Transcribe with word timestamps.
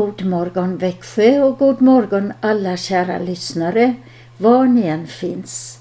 God 0.00 0.24
morgon 0.24 0.78
Växjö 0.78 1.42
och 1.42 1.58
god 1.58 1.82
morgon 1.82 2.32
alla 2.40 2.76
kära 2.76 3.18
lyssnare 3.18 3.94
var 4.38 4.64
ni 4.64 4.86
än 4.86 5.06
finns. 5.06 5.80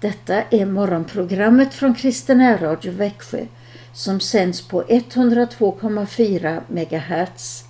Detta 0.00 0.42
är 0.42 0.66
morgonprogrammet 0.66 1.74
från 1.74 1.94
Kristen 1.94 2.58
Radio 2.58 2.92
Växjö 2.92 3.46
som 3.92 4.20
sänds 4.20 4.68
på 4.68 4.82
102,4 4.82 6.60
MHz. 6.68 7.64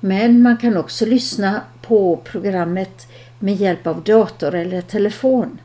Men 0.00 0.42
man 0.42 0.56
kan 0.56 0.76
också 0.76 1.06
lyssna 1.06 1.60
på 1.82 2.16
programmet 2.16 3.06
med 3.38 3.54
hjälp 3.54 3.86
av 3.86 4.02
dator 4.02 4.54
eller 4.54 4.80
telefon. 4.80 5.60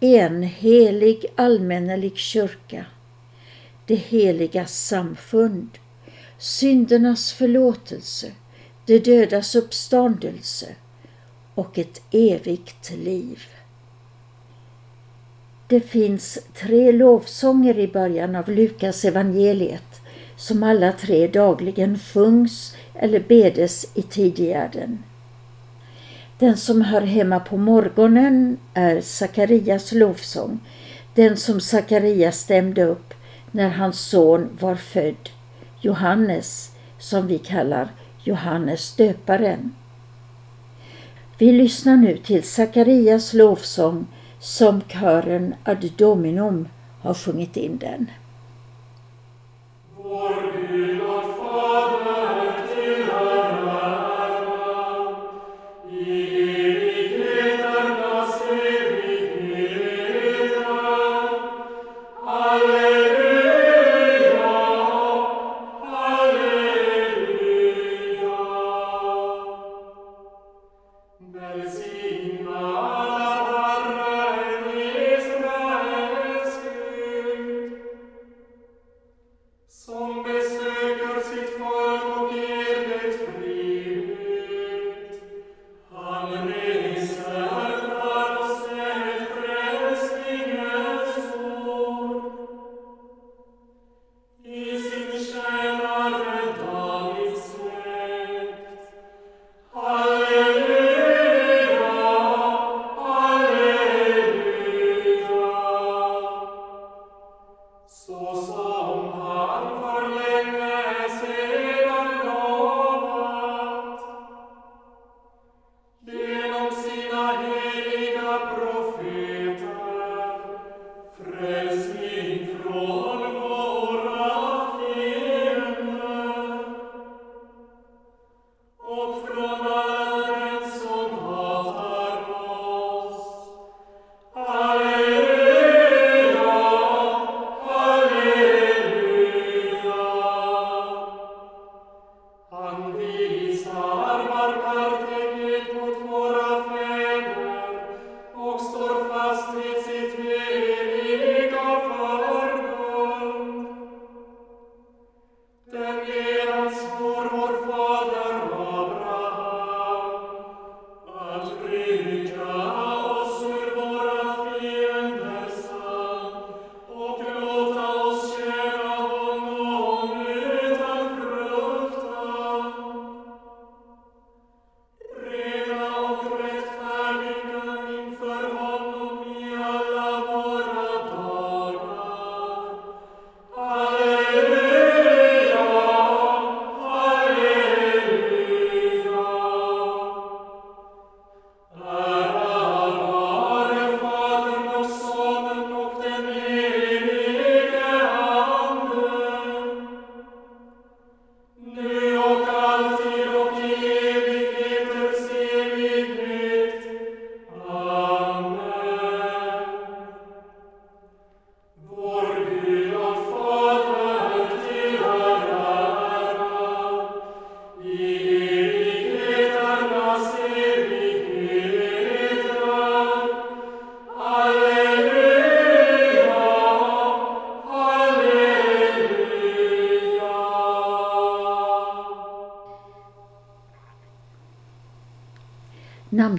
en 0.00 0.42
helig 0.42 1.26
allmännelig 1.36 2.16
kyrka, 2.16 2.86
det 3.86 3.94
heliga 3.94 4.66
samfund, 4.66 5.68
syndernas 6.38 7.32
förlåtelse, 7.32 8.32
de 8.86 8.98
dödas 8.98 9.54
uppståndelse 9.54 10.66
och 11.54 11.78
ett 11.78 12.02
evigt 12.10 12.90
liv. 12.90 13.42
Det 15.66 15.80
finns 15.80 16.38
tre 16.54 16.92
lovsånger 16.92 17.78
i 17.78 17.88
början 17.88 18.36
av 18.36 18.48
Lukas 18.48 19.04
evangeliet 19.04 20.00
som 20.36 20.62
alla 20.62 20.92
tre 20.92 21.26
dagligen 21.26 21.98
sjungs 21.98 22.76
eller 22.94 23.20
bedes 23.20 23.86
i 23.94 24.02
tidigärden. 24.02 25.02
Den 26.40 26.56
som 26.56 26.82
hör 26.82 27.00
hemma 27.00 27.40
på 27.40 27.56
morgonen 27.56 28.58
är 28.74 29.00
Sakarias 29.00 29.92
lovsång, 29.92 30.60
den 31.14 31.36
som 31.36 31.60
Sakarias 31.60 32.38
stämde 32.38 32.84
upp 32.84 33.14
när 33.50 33.68
hans 33.68 34.00
son 34.00 34.48
var 34.60 34.74
född, 34.74 35.30
Johannes, 35.80 36.70
som 36.98 37.26
vi 37.26 37.38
kallar 37.38 37.88
Johannes 38.24 38.96
döparen. 38.96 39.74
Vi 41.38 41.52
lyssnar 41.52 41.96
nu 41.96 42.16
till 42.16 42.42
Sakarias 42.42 43.32
lovsång 43.32 44.06
som 44.38 44.80
kören 44.80 45.54
Ad 45.64 45.88
Dominum 45.96 46.68
har 47.00 47.14
sjungit 47.14 47.56
in 47.56 47.78
den. 47.78 48.10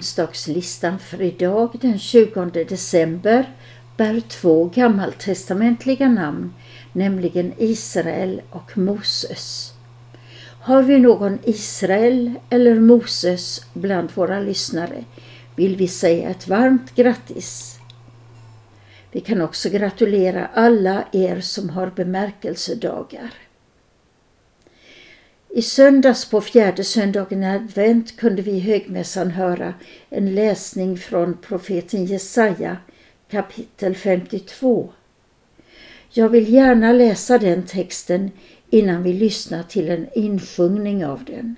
Namnsdagslistan 0.02 0.98
för 0.98 1.22
idag 1.22 1.70
den 1.80 1.98
20 1.98 2.64
december 2.68 3.52
bär 3.96 4.20
två 4.20 4.64
gammaltestamentliga 4.64 6.08
namn, 6.08 6.54
nämligen 6.92 7.52
Israel 7.58 8.42
och 8.50 8.78
Moses. 8.78 9.72
Har 10.60 10.82
vi 10.82 10.98
någon 10.98 11.38
Israel 11.44 12.34
eller 12.50 12.80
Moses 12.80 13.60
bland 13.74 14.10
våra 14.14 14.40
lyssnare 14.40 15.04
vill 15.56 15.76
vi 15.76 15.88
säga 15.88 16.30
ett 16.30 16.48
varmt 16.48 16.94
grattis. 16.94 17.78
Vi 19.12 19.20
kan 19.20 19.42
också 19.42 19.68
gratulera 19.68 20.46
alla 20.54 21.04
er 21.12 21.40
som 21.40 21.70
har 21.70 21.86
bemärkelsedagar. 21.86 23.32
I 25.54 25.62
söndags 25.62 26.24
på 26.24 26.40
fjärde 26.40 26.84
söndagen 26.84 27.42
i 27.42 27.46
advent 27.46 28.16
kunde 28.16 28.42
vi 28.42 28.50
i 28.50 28.60
högmässan 28.60 29.30
höra 29.30 29.74
en 30.10 30.34
läsning 30.34 30.98
från 30.98 31.36
profeten 31.42 32.04
Jesaja 32.04 32.76
kapitel 33.30 33.94
52. 33.94 34.92
Jag 36.10 36.28
vill 36.28 36.52
gärna 36.52 36.92
läsa 36.92 37.38
den 37.38 37.62
texten 37.62 38.30
innan 38.70 39.02
vi 39.02 39.12
lyssnar 39.12 39.62
till 39.62 39.88
en 39.88 40.08
insjungning 40.14 41.06
av 41.06 41.24
den. 41.24 41.56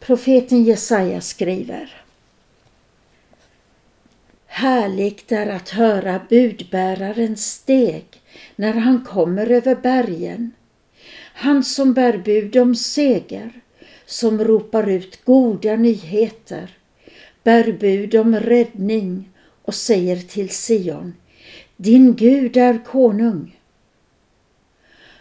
Profeten 0.00 0.64
Jesaja 0.64 1.20
skriver 1.20 2.04
Härligt 4.46 5.32
är 5.32 5.46
att 5.46 5.68
höra 5.68 6.20
budbärarens 6.28 7.52
steg 7.52 8.06
när 8.56 8.72
han 8.72 9.04
kommer 9.04 9.50
över 9.50 9.74
bergen. 9.74 10.52
Han 11.34 11.64
som 11.64 11.92
bär 11.92 12.18
bud 12.18 12.56
om 12.56 12.74
seger, 12.74 13.50
som 14.06 14.44
ropar 14.44 14.90
ut 14.90 15.24
goda 15.24 15.76
nyheter, 15.76 16.76
bär 17.42 17.72
bud 17.72 18.14
om 18.14 18.36
räddning 18.36 19.28
och 19.62 19.74
säger 19.74 20.16
till 20.16 20.48
Sion, 20.48 21.14
din 21.76 22.14
Gud 22.14 22.56
är 22.56 22.84
konung. 22.84 23.56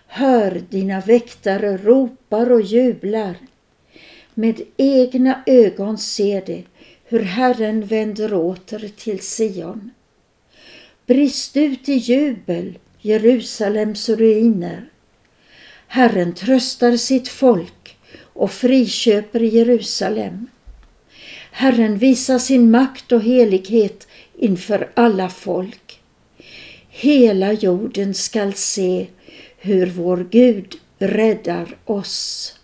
Hör, 0.08 0.62
dina 0.70 1.02
väktare 1.02 1.78
ropar 1.78 2.52
och 2.52 2.62
jublar. 2.62 3.36
Med 4.34 4.62
egna 4.78 5.44
ögon 5.46 5.98
ser 5.98 6.46
de 6.46 6.66
hur 7.06 7.20
Herren 7.20 7.86
vänder 7.86 8.34
åter 8.34 8.92
till 8.98 9.20
Sion. 9.20 9.92
Brist 11.06 11.58
ut 11.58 11.90
i 11.90 11.94
jubel, 11.94 12.78
Jerusalems 13.00 14.10
ruiner. 14.10 14.91
Herren 15.94 16.34
tröstar 16.34 16.98
sitt 16.98 17.28
folk 17.28 17.98
och 18.34 18.52
friköper 18.52 19.40
Jerusalem. 19.40 20.48
Herren 21.52 21.98
visar 21.98 22.40
sin 22.40 22.72
makt 22.72 23.12
och 23.12 23.22
helighet 23.22 24.08
inför 24.38 24.92
alla 24.94 25.30
folk. 25.30 26.00
Hela 26.90 27.54
jorden 27.54 28.14
skall 28.14 28.54
se 28.54 29.08
hur 29.58 29.88
vår 29.88 30.28
Gud 30.32 30.76
räddar 31.00 31.78
oss. 31.86 32.56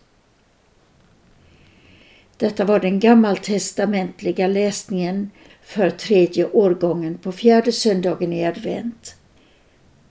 Detta 2.37 2.65
var 2.65 2.79
den 2.79 2.99
gammaltestamentliga 2.99 4.47
läsningen 4.47 5.31
för 5.63 5.89
tredje 5.89 6.45
årgången 6.45 7.17
på 7.17 7.31
fjärde 7.31 7.71
söndagen 7.71 8.33
i 8.33 8.45
advent. 8.45 9.15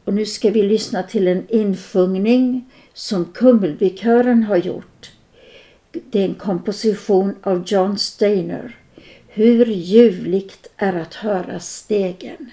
Och 0.05 0.15
nu 0.15 0.27
ska 0.27 0.51
vi 0.51 0.63
lyssna 0.63 1.03
till 1.03 1.29
en 1.29 1.49
insjungning 1.49 2.65
som 2.97 3.25
Kummelbykören 3.25 4.43
har 4.43 4.57
gjort. 4.57 5.11
Det 5.93 6.21
är 6.21 6.25
en 6.25 6.35
komposition 6.35 7.35
av 7.43 7.63
John 7.67 7.99
Steiner. 7.99 8.77
Hur 9.29 9.67
ljuvligt 9.67 10.71
är 10.77 10.93
att 10.93 11.15
höra 11.15 11.61
stegen. 11.61 12.51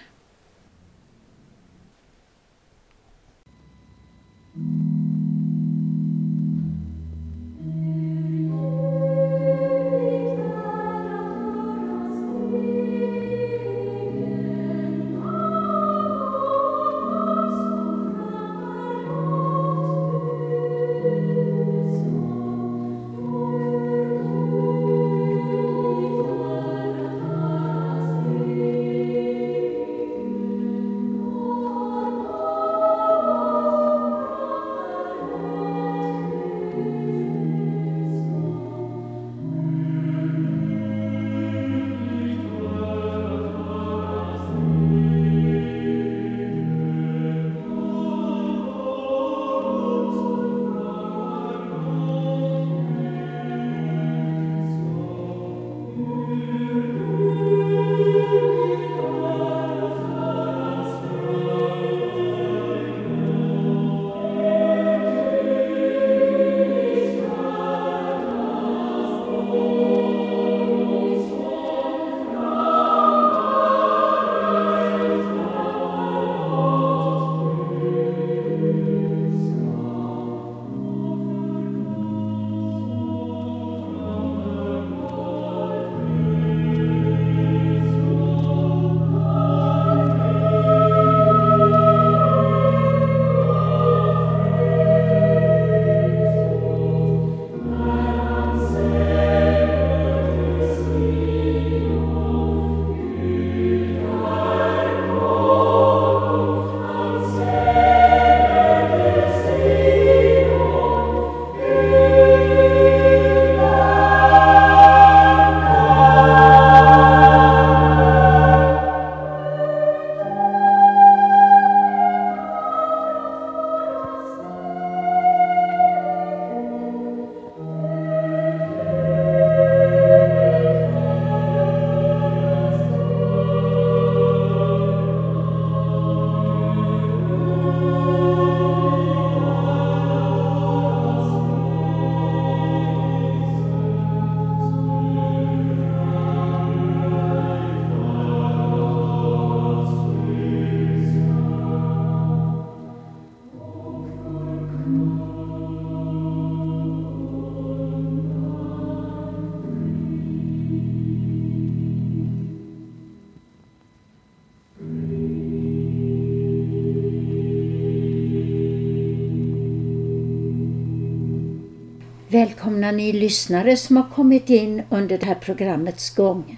Välkomna 172.34 172.92
ni 172.92 173.14
lyssnare 173.14 173.78
som 173.78 173.98
har 173.98 174.10
kommit 174.10 174.50
in 174.50 174.84
under 174.90 175.18
det 175.18 175.26
här 175.26 175.36
programmets 175.36 176.16
gång. 176.16 176.58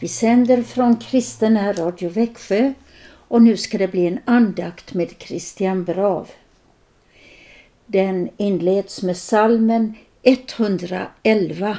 Vi 0.00 0.08
sänder 0.08 0.62
från 0.62 0.96
Kristen 0.96 1.76
Radio 1.76 2.08
Växjö 2.08 2.72
och 3.28 3.42
nu 3.42 3.56
ska 3.56 3.78
det 3.78 3.88
bli 3.88 4.06
en 4.06 4.18
andakt 4.24 4.94
med 4.94 5.14
Christian 5.18 5.84
Brav. 5.84 6.28
Den 7.86 8.28
inleds 8.36 9.02
med 9.02 9.16
salmen 9.16 9.94
111. 10.22 11.78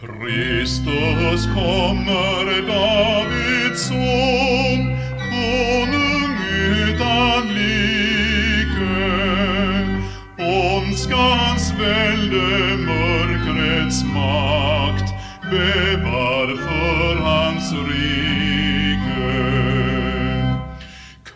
Kristus 0.00 1.46
kommer, 1.54 2.66
David 2.66 3.39
son, 3.88 4.80
konung 5.30 6.36
utan 6.88 7.42
like. 7.54 7.80
Ondskans 10.38 11.72
välde, 11.80 12.76
mörkrets 12.76 14.04
makt, 14.04 15.08
bävar 15.50 16.48
för 16.66 17.16
hans 17.16 17.72
rike. 17.72 19.00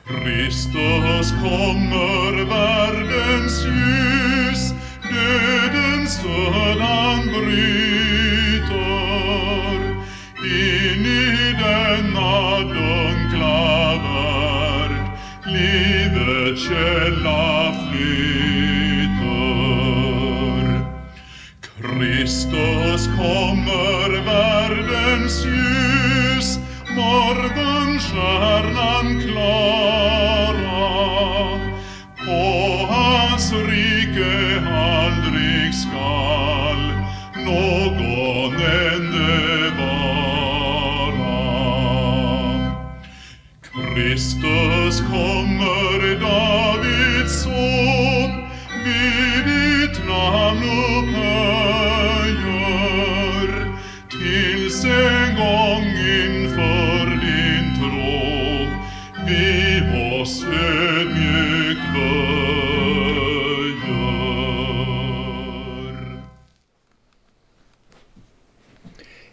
Kristus 0.07 1.31
kommer, 1.43 2.45
världens 2.45 3.65
ljus, 3.65 4.75
dödens 5.11 6.23
död 6.23 6.81
han 6.81 7.27
bryr 7.27 7.84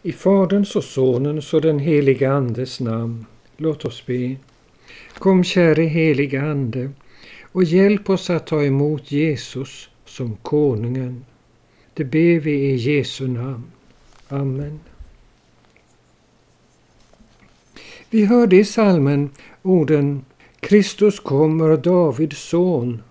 I 0.03 0.12
Faderns 0.12 0.75
och 0.75 0.84
Sonens 0.84 1.53
och 1.53 1.62
den 1.62 1.79
helige 1.79 2.31
Andes 2.31 2.79
namn. 2.79 3.25
Låt 3.58 3.86
oss 3.86 4.05
be. 4.05 4.36
Kom 5.13 5.43
käre 5.43 5.84
helige 5.84 6.41
Ande 6.41 6.89
och 7.51 7.63
hjälp 7.63 8.10
oss 8.10 8.29
att 8.29 8.48
ta 8.48 8.63
emot 8.63 9.12
Jesus 9.12 9.89
som 10.05 10.36
konungen. 10.41 11.25
Det 11.93 12.03
ber 12.03 12.39
vi 12.39 12.51
i 12.51 12.75
Jesu 12.75 13.27
namn. 13.27 13.63
Amen. 14.27 14.79
Vi 18.10 18.25
hörde 18.25 18.55
i 18.55 18.65
salmen 18.65 19.29
orden 19.62 20.25
Kristus 20.60 21.20
kommer, 21.20 21.77
Davids 21.77 22.50
son. 22.50 23.01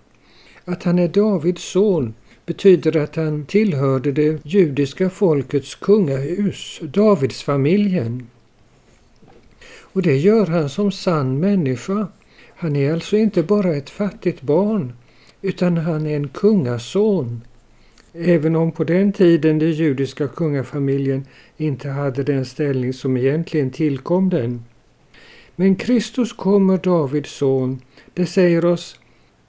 Att 0.65 0.83
han 0.83 0.99
är 0.99 1.07
Davids 1.07 1.63
son 1.63 2.13
betyder 2.45 2.97
att 2.97 3.15
han 3.15 3.45
tillhörde 3.45 4.11
det 4.11 4.45
judiska 4.45 5.09
folkets 5.09 5.75
kungahus, 5.75 6.79
Davidsfamiljen. 6.81 8.27
Och 9.93 10.01
det 10.01 10.17
gör 10.17 10.45
han 10.45 10.69
som 10.69 10.91
sann 10.91 11.39
människa. 11.39 12.07
Han 12.55 12.75
är 12.75 12.93
alltså 12.93 13.17
inte 13.17 13.43
bara 13.43 13.75
ett 13.75 13.89
fattigt 13.89 14.41
barn, 14.41 14.93
utan 15.41 15.77
han 15.77 16.05
är 16.05 16.15
en 16.15 16.27
kungason. 16.27 17.41
Även 18.13 18.55
om 18.55 18.71
på 18.71 18.83
den 18.83 19.13
tiden 19.13 19.59
den 19.59 19.71
judiska 19.71 20.27
kungafamiljen 20.27 21.25
inte 21.57 21.89
hade 21.89 22.23
den 22.23 22.45
ställning 22.45 22.93
som 22.93 23.17
egentligen 23.17 23.71
tillkom 23.71 24.29
den. 24.29 24.63
Men 25.55 25.75
Kristus 25.75 26.33
kommer 26.33 26.77
Davids 26.77 27.31
son, 27.31 27.81
det 28.13 28.25
säger 28.25 28.65
oss 28.65 28.99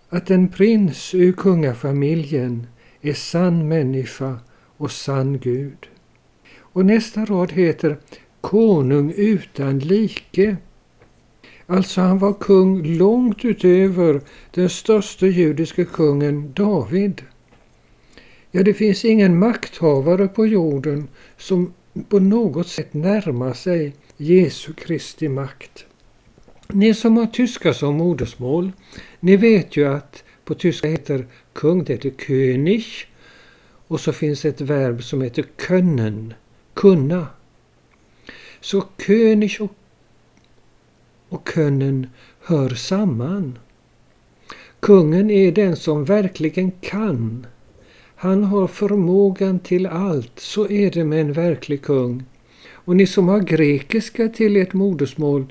att 0.08 0.30
en 0.30 0.48
prins 0.48 1.14
ur 1.14 1.32
kungafamiljen 1.32 2.66
är 3.02 3.14
sann 3.14 3.68
människa 3.68 4.38
och 4.76 4.90
sann 4.90 5.38
Gud. 5.38 5.88
Och 6.58 6.86
nästa 6.86 7.24
rad 7.24 7.52
heter 7.52 7.98
konung 8.40 9.12
utan 9.16 9.78
like. 9.78 10.56
Alltså 11.66 12.00
han 12.00 12.18
var 12.18 12.32
kung 12.32 12.82
långt 12.82 13.44
utöver 13.44 14.20
den 14.50 14.68
största 14.68 15.26
judiska 15.26 15.84
kungen 15.84 16.52
David. 16.52 17.22
Ja, 18.50 18.62
det 18.62 18.74
finns 18.74 19.04
ingen 19.04 19.38
makthavare 19.38 20.28
på 20.28 20.46
jorden 20.46 21.08
som 21.36 21.72
på 22.08 22.18
något 22.18 22.68
sätt 22.68 22.94
närmar 22.94 23.52
sig 23.52 23.94
Jesu 24.16 24.72
Kristi 24.72 25.28
makt. 25.28 25.84
Ni 26.68 26.94
som 26.94 27.16
har 27.16 27.26
tyska 27.26 27.74
som 27.74 27.94
modersmål, 27.94 28.72
ni 29.20 29.36
vet 29.36 29.76
ju 29.76 29.84
att 29.84 30.24
på 30.44 30.54
tyska 30.54 30.88
heter 30.88 31.26
kung, 31.52 31.84
det 31.84 31.92
heter 31.92 32.10
König. 32.10 32.84
Och 33.86 34.00
så 34.00 34.12
finns 34.12 34.44
ett 34.44 34.60
verb 34.60 35.02
som 35.02 35.22
heter 35.22 35.44
können, 35.56 36.34
kunna. 36.74 37.26
Så 38.60 38.84
König 39.06 39.56
och, 39.60 39.74
och 41.28 41.44
können 41.48 42.06
hör 42.40 42.68
samman. 42.68 43.58
Kungen 44.80 45.30
är 45.30 45.52
den 45.52 45.76
som 45.76 46.04
verkligen 46.04 46.70
kan. 46.70 47.46
Han 48.16 48.44
har 48.44 48.66
förmågan 48.66 49.58
till 49.58 49.86
allt, 49.86 50.38
så 50.40 50.68
är 50.68 50.90
det 50.90 51.04
med 51.04 51.20
en 51.20 51.32
verklig 51.32 51.82
kung. 51.82 52.24
Och 52.70 52.96
ni 52.96 53.06
som 53.06 53.28
har 53.28 53.40
grekiska 53.40 54.28
till 54.28 54.56
ert 54.56 54.72
modersmål, 54.72 55.46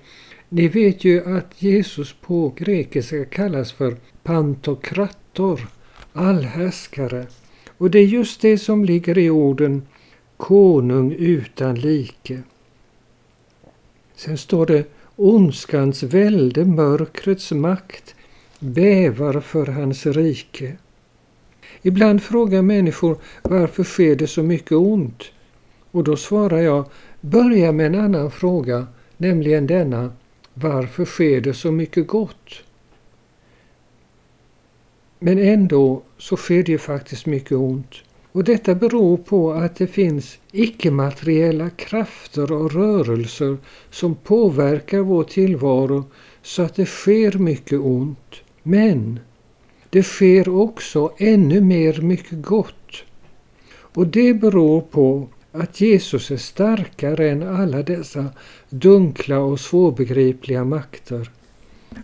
ni 0.50 0.68
vet 0.68 1.04
ju 1.04 1.38
att 1.38 1.62
Jesus 1.62 2.16
på 2.22 2.54
grekiska 2.58 3.26
kallas 3.26 3.72
för 3.72 3.98
pantokrator, 4.24 5.68
allhärskare. 6.14 7.26
Och 7.78 7.92
det 7.92 8.00
är 8.00 8.06
just 8.06 8.42
det 8.42 8.58
som 8.58 8.86
ligger 8.86 9.18
i 9.18 9.30
orden 9.30 9.88
konung 10.38 11.12
utan 11.12 11.76
like. 11.76 12.42
Sen 14.16 14.38
står 14.38 14.66
det 14.66 14.86
ondskans 15.16 16.04
välde, 16.04 16.66
mörkrets 16.66 17.52
makt, 17.52 18.16
bävar 18.60 19.40
för 19.40 19.66
hans 19.66 20.06
rike. 20.06 20.78
Ibland 21.82 22.24
frågar 22.24 22.62
människor 22.62 23.18
varför 23.42 23.84
sker 23.84 24.16
det 24.16 24.28
så 24.28 24.44
mycket 24.44 24.72
ont? 24.72 25.24
Och 25.92 26.04
då 26.04 26.16
svarar 26.16 26.58
jag, 26.58 26.86
börja 27.22 27.72
med 27.72 27.86
en 27.86 27.96
annan 27.96 28.32
fråga, 28.32 28.88
nämligen 29.18 29.68
denna, 29.68 30.14
varför 30.54 31.06
sker 31.06 31.42
det 31.42 31.54
så 31.54 31.72
mycket 31.72 32.08
gott? 32.08 32.64
Men 35.24 35.40
ändå 35.40 36.02
så 36.18 36.38
sker 36.38 36.64
det 36.64 36.72
ju 36.72 36.78
faktiskt 36.78 37.26
mycket 37.26 37.52
ont. 37.52 37.96
Och 38.32 38.44
detta 38.44 38.76
beror 38.76 39.18
på 39.18 39.52
att 39.52 39.76
det 39.76 39.88
finns 39.88 40.38
icke-materiella 40.52 41.70
krafter 41.70 42.52
och 42.52 42.72
rörelser 42.74 43.58
som 43.90 44.16
påverkar 44.16 45.00
vår 45.00 45.24
tillvaro 45.24 46.04
så 46.42 46.62
att 46.62 46.76
det 46.76 46.86
sker 46.86 47.38
mycket 47.38 47.80
ont. 47.80 48.36
Men 48.64 49.20
det 49.90 50.04
sker 50.04 50.50
också 50.50 51.14
ännu 51.18 51.62
mer 51.62 52.02
mycket 52.02 52.42
gott. 52.42 53.04
Och 53.72 54.08
det 54.08 54.34
beror 54.34 54.82
på 54.82 55.28
att 55.52 55.82
Jesus 55.82 56.32
är 56.32 56.38
starkare 56.38 57.30
än 57.30 57.44
alla 57.44 57.84
dessa 57.84 58.26
dunkla 58.70 59.40
och 59.40 59.60
svårbegripliga 59.60 60.64
makter. 60.64 61.32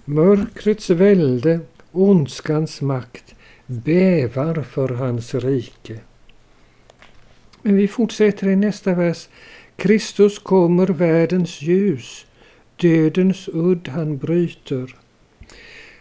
Mörkrets 0.06 0.90
välde, 0.90 1.60
ondskans 1.98 2.82
makt, 2.82 3.36
bävar 3.66 4.64
för 4.64 4.90
hans 4.90 5.36
rike. 5.36 6.00
Men 7.62 7.76
vi 7.76 7.88
fortsätter 7.88 8.48
i 8.48 8.56
nästa 8.56 8.94
vers. 8.94 9.30
Kristus 9.76 10.40
kommer 10.40 10.88
världens 10.88 11.62
ljus, 11.62 12.26
dödens 12.76 13.50
udd 13.54 13.88
han 13.88 14.18
bryter. 14.18 14.96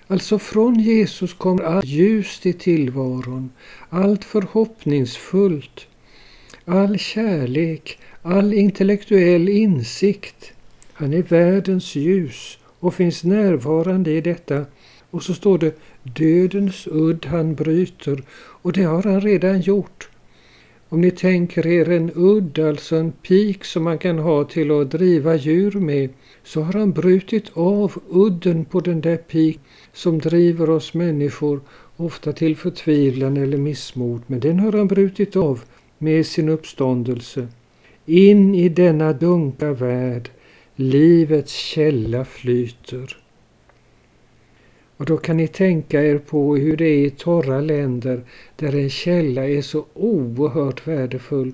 Alltså 0.07 0.39
från 0.39 0.81
Jesus 0.81 1.35
kommer 1.35 1.63
allt 1.63 1.85
ljus 1.85 2.47
i 2.47 2.53
tillvaron, 2.53 3.51
allt 3.89 4.25
förhoppningsfullt, 4.25 5.87
all 6.65 6.99
kärlek, 6.99 7.99
all 8.23 8.55
intellektuell 8.55 9.49
insikt. 9.49 10.53
Han 10.93 11.15
är 11.15 11.23
världens 11.23 11.95
ljus 11.95 12.59
och 12.81 12.95
finns 12.95 13.25
närvarande 13.25 14.11
i 14.11 14.21
detta. 14.21 14.65
Och 15.17 15.23
så 15.23 15.35
står 15.35 15.59
det 15.59 15.75
dödens 16.03 16.89
udd 16.91 17.27
han 17.27 17.55
bryter 17.55 18.23
och 18.63 18.73
det 18.73 18.83
har 18.83 19.03
han 19.03 19.21
redan 19.21 19.61
gjort. 19.61 20.09
Om 20.89 21.01
ni 21.01 21.11
tänker 21.11 21.67
er 21.67 21.91
en 21.91 22.11
udd, 22.15 22.59
alltså 22.59 22.97
en 22.97 23.13
pik 23.13 23.65
som 23.65 23.85
man 23.85 23.99
kan 23.99 24.19
ha 24.19 24.45
till 24.45 24.71
att 24.71 24.91
driva 24.91 25.37
djur 25.37 25.73
med, 25.73 26.11
så 26.45 26.61
har 26.61 26.73
han 26.73 26.93
brutit 26.93 27.51
av 27.55 28.03
udden 28.11 28.65
på 28.65 28.81
den 28.81 29.01
där 29.01 29.17
pik 29.17 29.61
som 29.93 30.19
driver 30.19 30.71
oss 30.71 30.95
människor 30.95 31.61
ofta 31.97 32.33
till 32.33 32.57
förtvivlan 32.57 33.37
eller 33.37 33.59
missmod. 33.59 34.23
Men 34.27 34.41
den 34.41 34.61
har 34.61 34.73
han 34.73 34.87
brutit 34.87 35.37
av 35.37 35.61
med 35.99 36.27
sin 36.27 36.49
uppståndelse. 36.49 37.49
In 38.07 38.55
i 38.55 38.69
denna 38.69 39.13
dunkla 39.13 39.73
värld 39.73 40.31
livets 40.75 41.53
källa 41.53 42.25
flyter. 42.25 43.26
Och 44.97 45.05
då 45.05 45.17
kan 45.17 45.37
ni 45.37 45.49
tänka 45.49 46.03
er 46.03 46.19
på 46.19 46.57
hur 46.57 46.77
det 46.77 46.85
är 46.85 47.07
i 47.07 47.11
torra 47.11 47.61
länder 47.61 48.25
där 48.57 48.75
en 48.75 48.91
källa 48.91 49.49
är 49.49 49.63
så 49.63 49.85
oerhört 49.95 50.87
värdefull. 50.87 51.53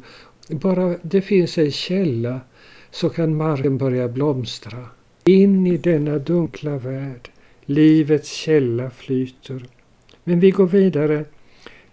Bara 0.49 0.97
det 1.03 1.21
finns 1.21 1.59
en 1.59 1.71
källa 1.71 2.41
så 2.91 3.09
kan 3.09 3.37
marken 3.37 3.79
börja 3.79 4.09
blomstra. 4.09 4.87
In 5.25 5.67
i 5.67 5.77
denna 5.77 6.19
dunkla 6.19 6.79
värld, 6.79 7.31
livets 7.65 8.33
källa 8.33 8.91
flyter. 8.91 9.67
Men 10.25 10.41
vi 10.41 10.51
går 10.51 10.67
vidare. 10.67 11.25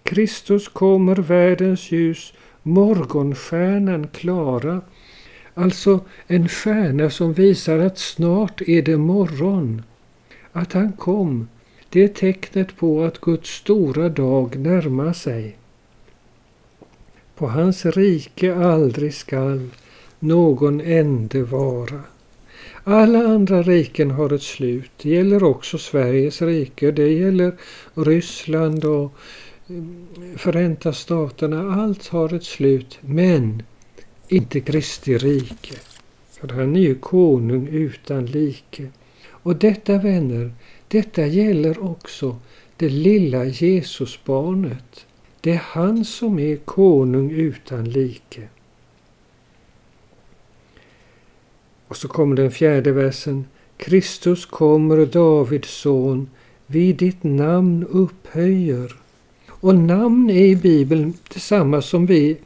Kristus 0.04 0.68
kommer 0.68 1.16
världens 1.16 1.92
ljus, 1.92 2.34
morgonstjärnan 2.64 4.08
klara. 4.08 4.82
Alltså 5.54 6.00
en 6.28 6.48
stjärna 6.48 7.10
som 7.10 7.34
visar 7.34 7.80
att 7.80 7.98
snart 7.98 8.62
är 8.62 8.82
det 8.82 8.98
morgon. 8.98 9.82
Att 10.52 10.74
han 10.74 10.92
kom, 10.92 11.48
det 11.90 12.04
är 12.04 12.08
tecknet 12.08 12.76
på 12.78 13.04
att 13.04 13.22
Guds 13.22 13.50
stora 13.50 14.10
dag 14.10 14.56
närmar 14.60 15.14
sig. 15.14 15.58
På 17.36 17.48
hans 17.48 17.86
rike 17.86 18.56
aldrig 18.56 19.14
skall 19.14 19.70
någon 20.20 20.82
ände 20.82 21.44
vara. 21.44 22.02
Alla 22.84 23.20
andra 23.20 23.64
riken 23.64 24.12
har 24.12 24.34
ett 24.34 24.42
slut. 24.42 24.92
Det 25.02 25.10
gäller 25.10 25.44
också 25.44 25.78
Sveriges 25.78 26.42
rike. 26.42 26.92
Det 26.92 27.08
gäller 27.08 27.54
Ryssland 27.94 28.86
och 28.86 29.14
mm, 29.70 30.08
Förenta 30.38 30.94
Staterna. 30.94 31.74
Allt 31.74 32.08
har 32.08 32.34
ett 32.34 32.44
slut. 32.44 33.00
Men 33.02 33.64
inte 34.28 34.60
Kristi 34.60 35.18
rike. 35.18 35.76
För 36.32 36.48
han 36.48 36.76
är 36.76 36.80
ju 36.80 36.96
konung 36.96 37.68
utan 37.68 38.26
like. 38.26 38.88
Och 39.43 39.56
detta 39.56 39.97
vänner, 39.97 40.52
detta 40.88 41.25
gäller 41.25 41.84
också 41.84 42.38
det 42.78 42.89
lilla 42.89 43.45
Jesusbarnet. 43.45 45.06
Det 45.41 45.52
är 45.52 45.62
han 45.63 46.06
som 46.06 46.39
är 46.39 46.56
konung 46.56 47.32
utan 47.32 47.84
like. 47.84 48.47
Och 51.88 51.97
så 51.97 52.08
kommer 52.08 52.36
den 52.36 52.52
fjärde 52.52 52.91
versen. 52.91 53.45
Kristus 53.78 54.45
kommer, 54.45 55.06
Davids 55.06 55.69
son, 55.69 56.30
vid 56.67 56.95
ditt 56.95 57.23
namn 57.23 57.86
upphöjer. 57.89 58.95
Och 59.47 59.75
namn 59.75 60.30
är 60.30 60.45
i 60.45 60.56
Bibeln 60.56 61.13
detsamma 61.34 61.82
som 61.82 62.06
vi 62.06 62.38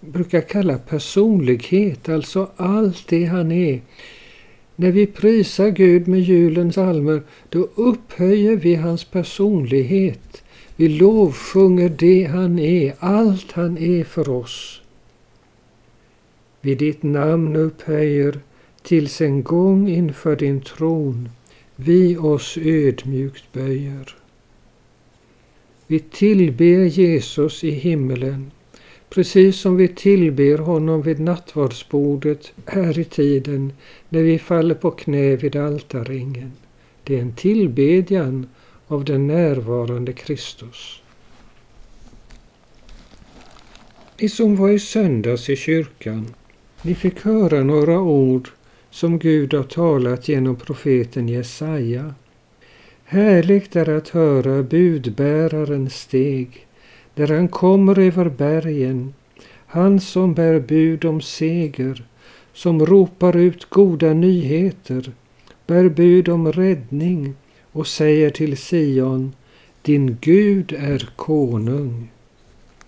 brukar 0.00 0.40
kalla 0.40 0.78
personlighet, 0.78 2.08
alltså 2.08 2.50
allt 2.56 3.08
det 3.08 3.24
han 3.24 3.52
är. 3.52 3.80
När 4.80 4.90
vi 4.90 5.06
prisar 5.06 5.68
Gud 5.68 6.08
med 6.08 6.20
julens 6.20 6.78
almer, 6.78 7.22
då 7.48 7.68
upphöjer 7.74 8.56
vi 8.56 8.74
hans 8.74 9.04
personlighet. 9.04 10.42
Vi 10.76 10.88
lovsjunger 10.88 11.88
det 11.88 12.24
han 12.24 12.58
är, 12.58 12.94
allt 12.98 13.52
han 13.52 13.78
är 13.78 14.04
för 14.04 14.28
oss. 14.28 14.82
Vid 16.60 16.78
ditt 16.78 17.02
namn 17.02 17.56
upphöjer 17.56 18.40
tills 18.82 19.20
en 19.20 19.42
gång 19.42 19.88
inför 19.88 20.36
din 20.36 20.60
tron 20.60 21.28
vi 21.76 22.16
oss 22.16 22.58
ödmjukt 22.58 23.52
böjer. 23.52 24.16
Vi 25.86 25.98
tillber 25.98 26.84
Jesus 26.84 27.64
i 27.64 27.70
himmelen 27.70 28.50
Precis 29.10 29.56
som 29.56 29.76
vi 29.76 29.88
tillber 29.88 30.58
honom 30.58 31.02
vid 31.02 31.20
nattvardsbordet 31.20 32.52
här 32.66 32.98
i 32.98 33.04
tiden 33.04 33.72
när 34.08 34.22
vi 34.22 34.38
faller 34.38 34.74
på 34.74 34.90
knä 34.90 35.36
vid 35.36 35.56
altarringen. 35.56 36.52
Det 37.04 37.16
är 37.16 37.22
en 37.22 37.34
tillbedjan 37.34 38.46
av 38.86 39.04
den 39.04 39.26
närvarande 39.26 40.12
Kristus. 40.12 41.02
Ni 44.20 44.28
som 44.28 44.56
var 44.56 44.70
i 44.70 44.78
söndags 44.78 45.50
i 45.50 45.56
kyrkan, 45.56 46.26
ni 46.82 46.94
fick 46.94 47.20
höra 47.20 47.62
några 47.62 48.00
ord 48.00 48.48
som 48.90 49.18
Gud 49.18 49.54
har 49.54 49.62
talat 49.62 50.28
genom 50.28 50.56
profeten 50.56 51.28
Jesaja. 51.28 52.14
Härligt 53.04 53.76
är 53.76 53.88
att 53.88 54.08
höra 54.08 54.62
budbärarens 54.62 55.94
steg 55.94 56.66
där 57.14 57.28
han 57.28 57.48
kommer 57.48 57.98
över 57.98 58.28
bergen, 58.28 59.14
han 59.66 60.00
som 60.00 60.34
bär 60.34 60.60
bud 60.60 61.04
om 61.04 61.20
seger, 61.20 62.04
som 62.52 62.86
ropar 62.86 63.36
ut 63.36 63.64
goda 63.64 64.12
nyheter, 64.12 65.12
bär 65.66 65.88
bud 65.88 66.28
om 66.28 66.52
räddning 66.52 67.34
och 67.72 67.86
säger 67.86 68.30
till 68.30 68.56
Sion, 68.56 69.32
din 69.82 70.16
Gud 70.20 70.72
är 70.72 71.10
konung. 71.16 72.08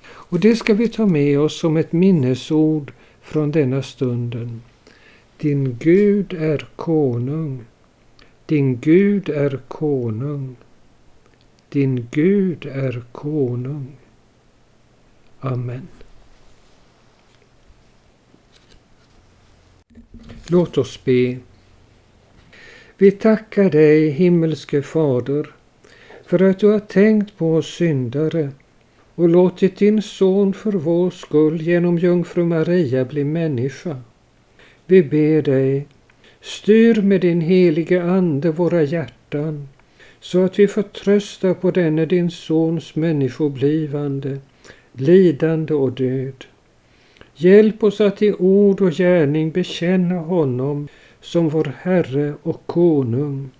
Och 0.04 0.40
det 0.40 0.56
ska 0.56 0.74
vi 0.74 0.88
ta 0.88 1.06
med 1.06 1.40
oss 1.40 1.60
som 1.60 1.76
ett 1.76 1.92
minnesord 1.92 2.92
från 3.22 3.50
denna 3.50 3.82
stunden. 3.82 4.62
Din 5.36 5.76
Gud 5.80 6.32
är 6.32 6.66
konung. 6.76 7.64
Din 8.46 8.80
Gud 8.80 9.28
är 9.28 9.60
konung. 9.68 10.56
Din 11.68 12.08
Gud 12.10 12.66
är 12.66 13.02
konung. 13.12 13.86
Amen. 15.44 15.88
Låt 20.46 20.78
oss 20.78 21.04
be. 21.04 21.36
Vi 22.96 23.10
tackar 23.10 23.70
dig, 23.70 24.10
himmelske 24.10 24.82
Fader, 24.82 25.50
för 26.26 26.42
att 26.42 26.58
du 26.58 26.66
har 26.66 26.78
tänkt 26.78 27.36
på 27.38 27.54
oss 27.54 27.74
syndare 27.74 28.50
och 29.14 29.28
låtit 29.28 29.76
din 29.76 30.02
son 30.02 30.52
för 30.52 30.72
vår 30.72 31.10
skull 31.10 31.62
genom 31.62 31.98
jungfru 31.98 32.44
Maria 32.44 33.04
bli 33.04 33.24
människa. 33.24 33.96
Vi 34.86 35.02
ber 35.02 35.42
dig, 35.42 35.86
styr 36.40 37.02
med 37.02 37.20
din 37.20 37.40
helige 37.40 38.02
Ande 38.02 38.50
våra 38.50 38.82
hjärtan 38.82 39.68
så 40.20 40.44
att 40.44 40.58
vi 40.58 40.68
får 40.68 40.82
trösta 40.82 41.54
på 41.54 41.70
denne 41.70 42.06
din 42.06 42.30
sons 42.30 42.94
människoblivande 42.94 44.38
lidande 44.92 45.74
och 45.74 45.92
död. 45.92 46.44
Hjälp 47.34 47.82
oss 47.82 48.00
att 48.00 48.22
i 48.22 48.32
ord 48.32 48.80
och 48.80 48.92
gärning 48.92 49.50
bekänna 49.50 50.14
honom 50.14 50.88
som 51.20 51.48
vår 51.48 51.72
Herre 51.80 52.34
och 52.42 52.66
Konung. 52.66 53.50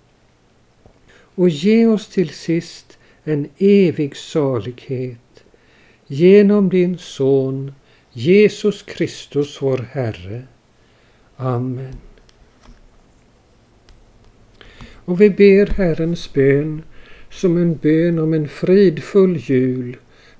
Och 1.35 1.49
ge 1.49 1.87
oss 1.87 2.07
till 2.07 2.29
sist 2.29 2.97
en 3.23 3.47
evig 3.57 4.15
salighet 4.15 5.43
genom 6.07 6.69
din 6.69 6.97
Son 6.97 7.73
Jesus 8.11 8.83
Kristus 8.83 9.61
vår 9.61 9.77
Herre. 9.91 10.43
Amen. 11.35 11.95
Och 15.05 15.21
vi 15.21 15.29
ber 15.29 15.65
Herrens 15.65 16.33
bön 16.33 16.83
som 17.29 17.57
en 17.57 17.75
bön 17.75 18.19
om 18.19 18.33
en 18.33 18.47
fridfull 18.47 19.37
jul 19.37 19.97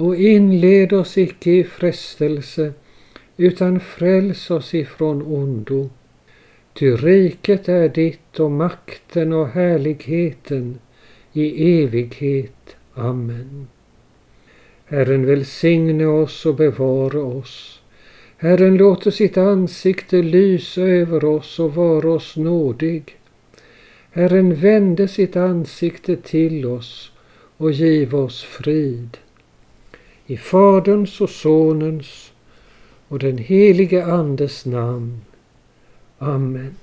Och 0.00 0.16
inled 0.16 0.92
oss 0.92 1.18
icke 1.18 1.50
i 1.50 1.64
frestelse 1.64 2.72
utan 3.36 3.80
fräls 3.80 4.50
oss 4.50 4.74
ifrån 4.74 5.22
ondo. 5.22 5.90
Ty 6.72 6.96
riket 6.96 7.68
är 7.68 7.88
ditt 7.88 8.40
och 8.40 8.50
makten 8.50 9.32
och 9.32 9.48
härligheten 9.48 10.78
i 11.32 11.74
evighet. 11.82 12.76
Amen. 12.94 13.66
Herren 14.84 15.26
välsigne 15.26 16.06
oss 16.06 16.46
och 16.46 16.54
bevara 16.54 17.22
oss. 17.22 17.80
Herren 18.36 18.76
låter 18.76 19.10
sitt 19.10 19.36
ansikte 19.36 20.22
lysa 20.22 20.82
över 20.82 21.24
oss 21.24 21.58
och 21.58 21.74
vara 21.74 22.10
oss 22.12 22.36
nådig. 22.36 23.16
Herren 24.10 24.54
vände 24.54 25.08
sitt 25.08 25.36
ansikte 25.36 26.16
till 26.16 26.66
oss 26.66 27.12
och 27.56 27.72
giv 27.72 28.14
oss 28.14 28.42
frid. 28.42 29.18
I 30.30 30.36
Faderns 30.36 31.20
och 31.20 31.30
Sonens 31.30 32.32
och 33.08 33.18
den 33.18 33.38
helige 33.38 34.04
Andes 34.04 34.66
namn. 34.66 35.20
Amen. 36.18 36.76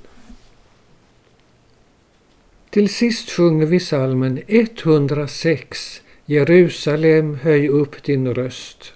Till 2.70 2.90
sist 2.90 3.30
sjunger 3.30 3.66
vi 3.66 3.80
salmen 3.80 4.42
106 4.48 6.02
Jerusalem, 6.26 7.36
höj 7.36 7.68
upp 7.68 8.04
din 8.04 8.34
röst. 8.34 8.94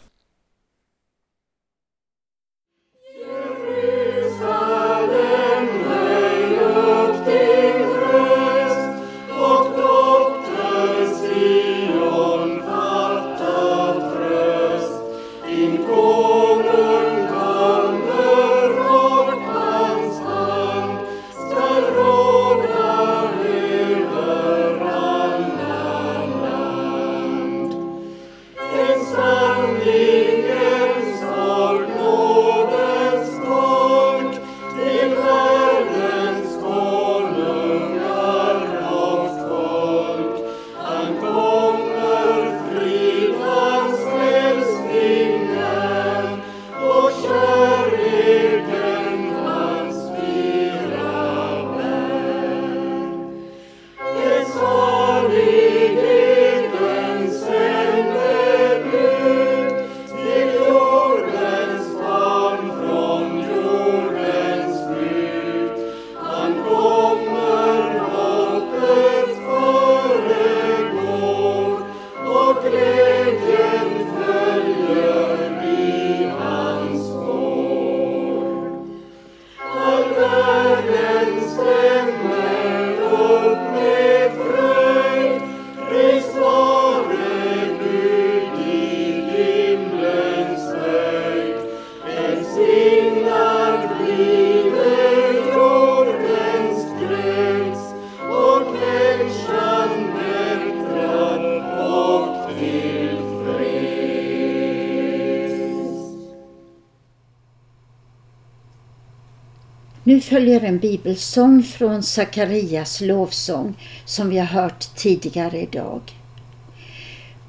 Nu 110.21 110.25
följer 110.25 110.61
en 110.61 110.79
bibelsång 110.79 111.63
från 111.63 112.03
Sakarias 112.03 113.01
lovsång 113.01 113.75
som 114.05 114.29
vi 114.29 114.37
har 114.37 114.45
hört 114.45 114.95
tidigare 114.95 115.61
idag. 115.61 116.01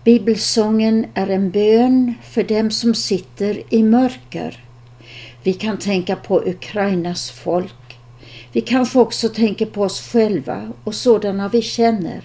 Bibelsången 0.04 1.06
är 1.14 1.26
en 1.30 1.50
bön 1.50 2.14
för 2.22 2.42
dem 2.42 2.70
som 2.70 2.94
sitter 2.94 3.74
i 3.74 3.82
mörker. 3.82 4.64
Vi 5.42 5.52
kan 5.52 5.78
tänka 5.78 6.16
på 6.16 6.42
Ukrainas 6.46 7.30
folk. 7.30 7.98
Vi 8.52 8.60
kanske 8.60 8.98
också 8.98 9.28
tänker 9.28 9.66
på 9.66 9.82
oss 9.82 10.00
själva 10.12 10.72
och 10.84 10.94
sådana 10.94 11.48
vi 11.48 11.62
känner. 11.62 12.20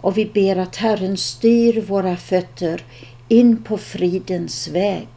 Och 0.00 0.18
vi 0.18 0.26
ber 0.26 0.56
att 0.56 0.76
Herren 0.76 1.16
styr 1.16 1.80
våra 1.80 2.16
fötter 2.16 2.84
in 3.28 3.62
på 3.62 3.78
fridens 3.78 4.68
väg. 4.68 5.08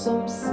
Som 0.00 0.49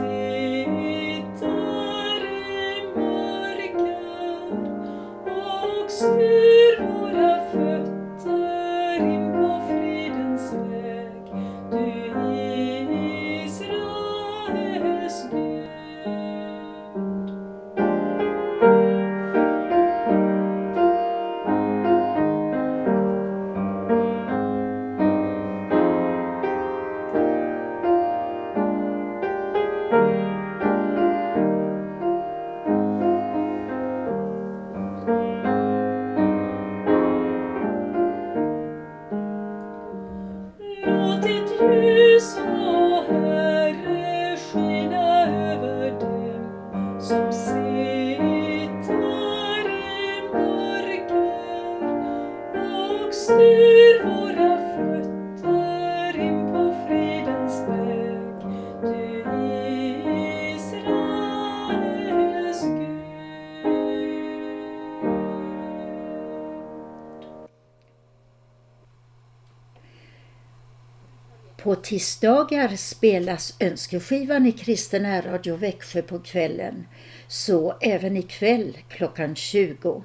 På 71.67 71.75
tisdagar 71.75 72.75
spelas 72.75 73.55
önskeskivan 73.59 74.45
i 74.45 74.51
Kristen 74.51 75.23
Radio 75.23 75.55
Växjö 75.55 76.01
på 76.01 76.19
kvällen, 76.19 76.87
så 77.27 77.75
även 77.81 78.17
ikväll 78.17 78.77
klockan 78.89 79.35
20. 79.35 80.03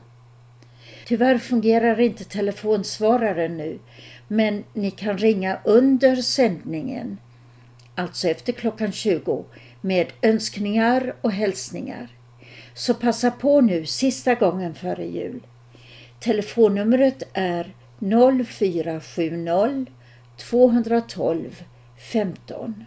Tyvärr 1.07 1.39
fungerar 1.39 2.01
inte 2.01 2.25
telefonsvararen 2.25 3.57
nu, 3.57 3.79
men 4.29 4.65
ni 4.73 4.91
kan 4.91 5.19
ringa 5.19 5.59
under 5.65 6.17
sändningen, 6.17 7.19
alltså 7.95 8.29
efter 8.29 8.53
klockan 8.53 8.93
20, 8.93 9.45
med 9.81 10.07
önskningar 10.23 11.15
och 11.21 11.33
hälsningar. 11.33 12.09
Så 12.75 12.95
passa 12.95 13.31
på 13.31 13.61
nu 13.61 13.87
sista 13.87 14.35
gången 14.35 14.75
före 14.75 15.05
jul. 15.05 15.41
Telefonnumret 16.21 17.23
är 17.33 17.75
0470 17.99 19.87
212 20.51 21.65
15. 21.97 22.85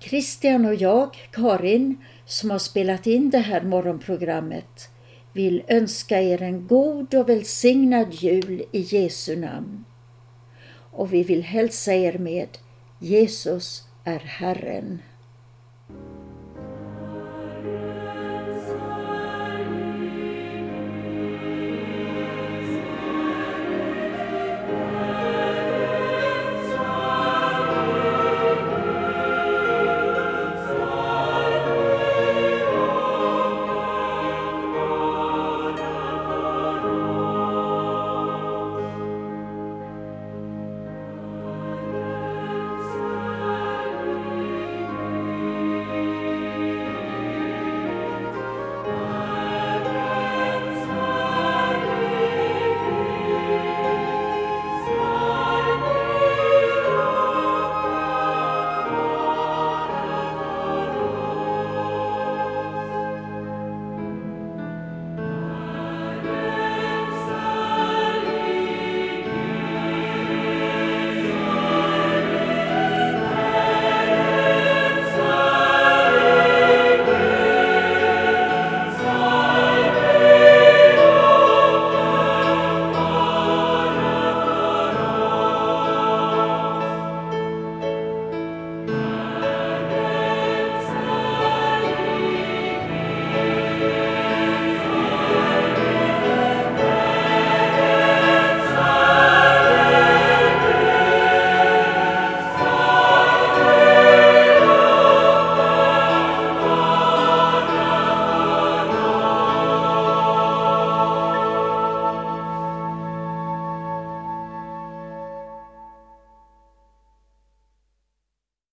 Christian 0.00 0.66
och 0.66 0.74
jag, 0.74 1.16
Karin, 1.30 2.04
som 2.24 2.50
har 2.50 2.58
spelat 2.58 3.06
in 3.06 3.30
det 3.30 3.38
här 3.38 3.62
morgonprogrammet 3.62 4.90
vill 5.32 5.62
önska 5.68 6.22
er 6.22 6.42
en 6.42 6.66
god 6.66 7.14
och 7.14 7.28
välsignad 7.28 8.14
jul 8.14 8.64
i 8.72 8.80
Jesu 8.80 9.36
namn. 9.36 9.84
Och 10.90 11.12
vi 11.12 11.22
vill 11.22 11.42
hälsa 11.42 11.94
er 11.94 12.18
med 12.18 12.48
Jesus 12.98 13.88
är 14.04 14.18
Herren. 14.18 15.02